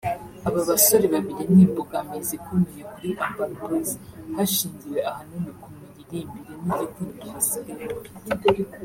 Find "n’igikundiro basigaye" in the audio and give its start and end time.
6.65-7.85